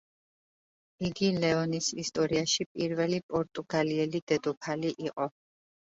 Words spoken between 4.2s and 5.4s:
დედოფალი იყო.